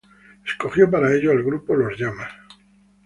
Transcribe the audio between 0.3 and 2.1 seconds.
Escogió para ello al grupo Los